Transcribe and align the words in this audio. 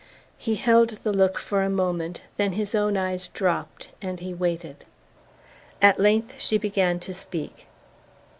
He 0.39 0.55
held 0.55 0.89
the 1.03 1.11
look 1.13 1.37
for 1.37 1.61
a 1.61 1.69
moment; 1.69 2.21
then 2.35 2.53
his 2.53 2.73
own 2.73 2.97
eyes 2.97 3.27
dropped 3.27 3.89
and 4.01 4.19
he 4.19 4.33
waited. 4.33 4.83
At 5.79 5.99
length 5.99 6.33
she 6.39 6.57
began 6.57 6.99
to 7.01 7.13
speak. 7.13 7.67